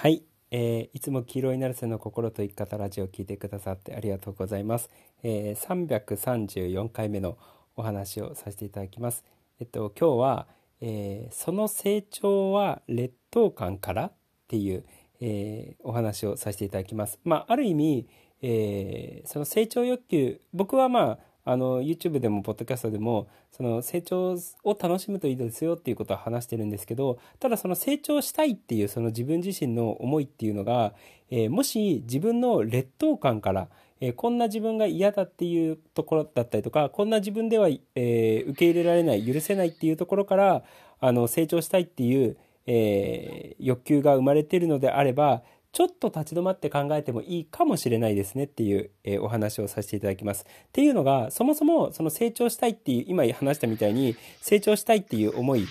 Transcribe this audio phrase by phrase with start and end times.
[0.00, 4.88] はい、えー、いつも黄色いナルセの心と生き方ラジオを聞いてくださってありがとうございます。
[5.22, 7.36] えー、334回目の
[7.76, 9.22] お話をさせていただきます。
[9.60, 10.46] えっと今日は、
[10.80, 14.12] えー、その成長は劣等感からっ
[14.48, 14.86] ていう、
[15.20, 17.18] えー、お話をさせていただきます。
[17.22, 18.08] まあある意味、
[18.40, 30.92] えー、その成長欲求僕はまああの YouTube でもポッドキャストでもその成長を楽しむといいですよっていうことは話してるんですけどただその成長したいっていうその自分自身の思いっていうのが、
[31.30, 33.68] えー、もし自分の劣等感から
[34.00, 40.62] えー、こんな自分が嫌だっていうところだったりとかこんな自分では、えー、受け入れられない許せないっていうところから
[41.00, 42.36] あの成長したいっていう、
[42.66, 45.42] え、欲求が生まれてるのであれば
[45.72, 50.44] ちょっと立ち止まって考えてもいいかもしれないですねっていう、えー、お話をさせていただきます。
[50.44, 55.66] っていうのが、そもそもその成長したいっていう、今話したみたいに成長したいっていう思い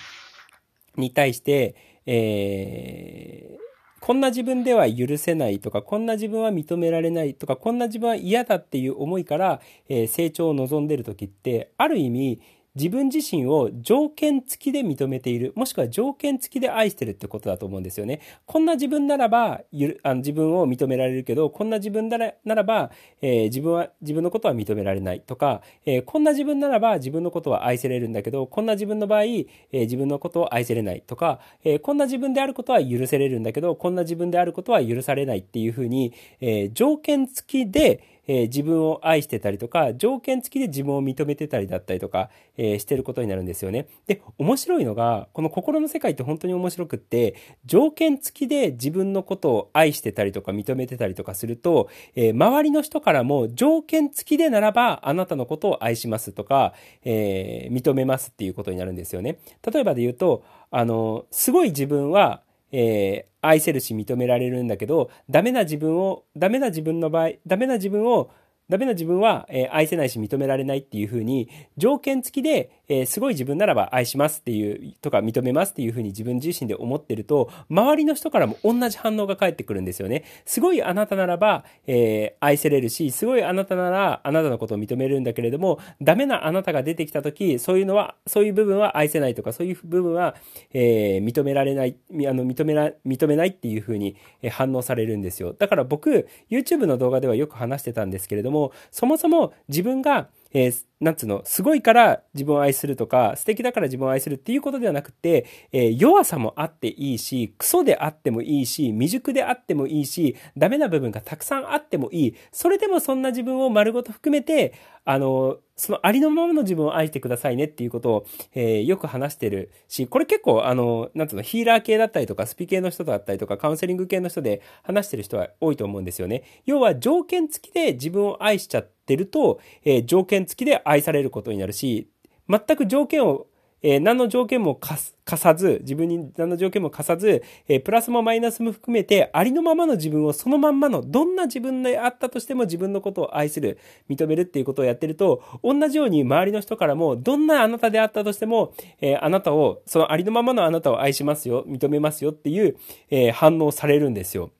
[0.96, 1.76] に対して、
[2.06, 3.60] えー、
[4.00, 12.40] こんな自分では許せないとか、こんな自分は認められないとか、こんな自分は嫌だっていう思いから、えー、成長を望んでる時って、ある意味、
[12.76, 18.20] 自分自身を条件付きで認めている、もしくは条件付きで愛してるってことだと思うんですよね。
[18.46, 19.62] こんな自分ならば、
[20.02, 22.90] あの自分を認められるけど、こんな自分ならならば、
[23.22, 43.86] えー、自分は、自分のことは認められないとか、えー、こんな自分ならば自分のことは愛せれるんだけど、こんな自分の場合、えー、自分のことを愛せれないとか、えこんな自分であることは許せれるんだけど、こんな自分であることは許されないっていうふうに、え条件付きで、えー、自分を愛してたりとか、条件付きで自分を認めてたりだったりとか、えー、してることになるんですよね。
[44.06, 59.38] で、面白いのが、この心の世界って本当に面白くって、条件付きで自分のことを愛してたりとか認めてたりとかすると、えー、周りの人からも条件付きでならばあなたのことを愛しますとか、え認めますっていうことになるんですよね。
[59.72, 68.30] 例えばで言うと、あの、すごい自分は、えー、愛せるし認められるんだけど、ダメな自分を、ダメな自分の場合、ダメな自分を
[68.70, 80.24] ダメな自分は、えー、愛せないし認められないっていうふうに、条件付きで、えー、すごい自分ならば愛しますっていう、とか認めますっていうふうに自分自身で思ってると、周りの人からも同じ反応が返ってくるんですよね。
[80.44, 90.36] すごいあなたならば、えー、愛せれるし、すごいあなたならあなたのことを認めるんだけれども、ダメなあなたが出てきた時、そういうのは、そういう部分は愛せないとか、そういう部分は、
[90.72, 91.96] えー、認められない、
[92.28, 94.16] あの、認めら、認めないっていうふうに
[94.50, 95.54] 反応されるんですよ。
[95.58, 112.34] だから僕、YouTube の動画ではよく話してたんですけれども、も、そもそも自分が、えー、なんつうの、すごいから自分を愛するとか、素敵だから自分を愛するっていうことではなくて、えー、弱さもあっていいし、クソであってもいいし、未熟であってもいいし、ダメな部分がたくさんあってもいい。
[112.52, 126.42] それでもそんな自分を丸ごと含めて、あの、そのありのままの自分を愛してくださいねっていうことを、えー、よく話してるし、これ結構、あの、なんつうの、ヒーラー系だったりとか、スピ系の人だったりとか、カウンセリング系の人で話してる人は多いと思うんですよね。
[126.66, 132.10] 要は条件付きで自分を愛しちゃってると、えー、条件付きで愛されることになるし、
[132.46, 133.46] 全く条件を
[133.82, 134.96] えー、何の条件も課
[135.36, 152.76] さず、自分に何の条件も課さず、えー、プラスもマイナスも含めて、ありのままの自分をそのまんまの、どんな自分であったとしても自分のことを愛する、認めるっていうことをやってると、同じように周りの人からも、どんなあなたであったとしても、えー、あなたを、そのありのままのあなたを愛しますよ、認めますよっていう、
[153.10, 154.50] え反応されるんですよ。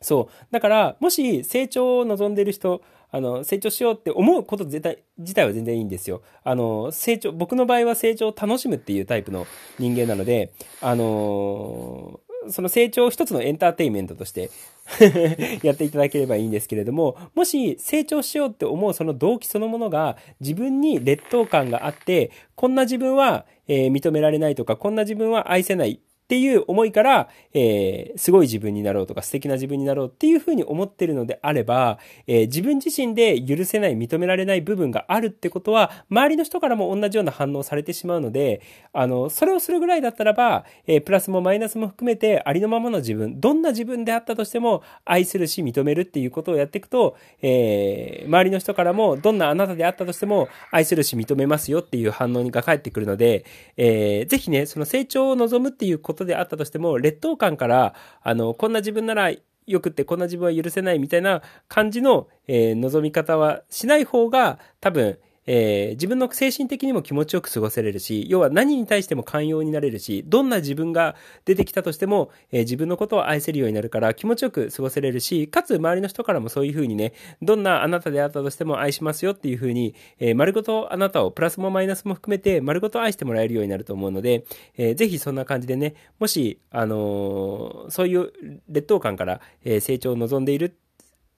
[0.00, 0.46] そう。
[0.50, 6.22] だから、もし成長を望んでいる人、あの、成長しようって思うこと自体自体は全然いいんですよ。
[6.44, 9.46] あの、成長、僕の場合は成長を楽しむっていうタイプの
[9.78, 14.50] 人間なので、あのその成長を一つのエンターテインメントとして
[15.62, 38.60] やっていただければいいんですけれども、もし成長しようって思うその動機そのものが自分に劣等感があって、こんな自分は、えー、認められないとか、こんな自分は愛せないっていう思いから、えー、すごい自分になろうとか素敵な自分になろうっていうふうに思ってるのであれば、えー、自分自身で許せない、認められない部分があるってことは、周りの人からも同じような反応されてしまうので、
[38.92, 53.44] あの、それをするぐらいだったらば、えー、プラスもマイナスも含めてありのままの自分、どんな自分であったとしても愛するし認めるっていうことをやっていくと、えー、周りの人からもどんなあなたであったとしても愛するし認めますよっていう反応が返ってくるので、
[53.76, 59.30] えー、ぜひね、その成長を望むっていうことことであったとしても、劣等感から、あの、こんな自分なら
[59.66, 71.14] よくってこんな自分は許せないみたいな感じの、えー、望み方はしない方が多分、えー、自分の精神的にも気持ちよく過ごせれるし、要は何に対しても寛容になれるし、どんな自分が
[71.44, 77.12] 出てきたとしても、えー、自分のことを愛せるようになるから気持ちよく過ごせれるし、かつ周りの人からもそういうふうにね、
[77.42, 84.44] どんなあなたであったとしても愛しますよっていうふうに、えー、丸ごとあなたをプラスもマイナスも含めて丸ごと愛してもらえるようになると思うので、
[84.76, 88.32] えー、ぜひそんな感じでね、もし、あのそういう
[88.68, 90.76] 劣等感から、え成長を望んでいる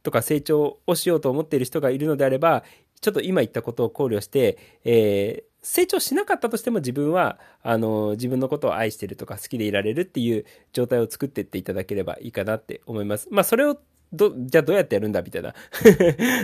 [0.03, 2.65] とか成長をしようと思っている人がいるのであれば、
[3.01, 13.29] ちょっと今言ったことを考慮して、えー、成長しなかったとしても自分は、あの、自分のことを愛してるとか好きでいられるっていう状態を作っていっていただければいいかなって思います。
[13.31, 13.79] まあ、それを
[14.13, 15.53] ど、じゃあどうやってやるんだみたいな。
[15.53, 15.57] ど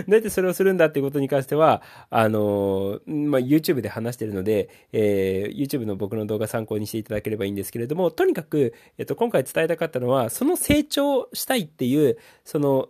[0.07, 12.89] うやってそれをするんだっていうことに関しては、あの、まあ、YouTube で話してるので、えー、YouTube の僕の動画参考にしていただければいいんですけれども、とにかく、えっと、今回伝えたかったのは、その成長したいっていう、その、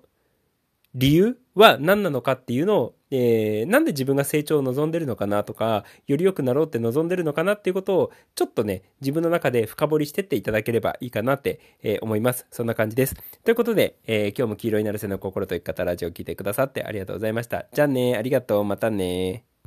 [0.93, 12.47] 理由は何なのかっていうのを、えー、なんで自分が成長を望んでるのかなとか、より良くなろうって望んでるのかなっていうことを、ちょっとね、自分の中で深掘りしてっていただければいいかなって、えー、思います。
[12.51, 13.15] そんな感じです。
[13.43, 17.67] ということで、えー、今日も黄色いなるせの心と生き方ラジオを聴いてくださってありがとうございました。
[17.73, 19.45] じゃあね、ありがとう、またね